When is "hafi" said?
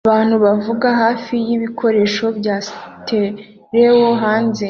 1.01-1.33